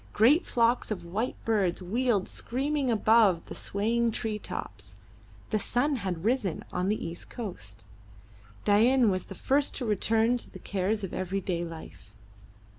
Great 0.13 0.47
flocks 0.47 0.89
of 0.89 1.05
white 1.05 1.35
birds 1.45 1.79
wheeled 1.79 2.27
screaming 2.27 2.89
above 2.89 3.45
the 3.45 3.53
swaying 3.53 4.09
tree 4.09 4.39
tops. 4.39 4.95
The 5.51 5.59
sun 5.59 5.97
had 5.97 6.25
risen 6.25 6.65
on 6.73 6.89
the 6.89 7.05
east 7.05 7.29
coast. 7.29 7.85
Dain 8.65 9.11
was 9.11 9.25
the 9.25 9.35
first 9.35 9.75
to 9.75 9.85
return 9.85 10.39
to 10.39 10.49
the 10.49 10.57
cares 10.57 11.03
of 11.03 11.13
everyday 11.13 11.63
life. 11.63 12.15